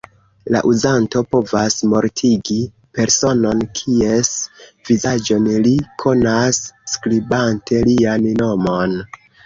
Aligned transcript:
La 0.53 0.59
uzanto 0.69 1.19
povas 1.35 1.75
mortigi 1.91 2.57
personon, 3.01 3.63
kies 3.81 4.33
vizaĝon 4.91 5.49
li 5.69 5.77
konas, 6.07 6.65
skribante 6.97 7.89
lian 7.93 8.31
nomon. 8.45 9.03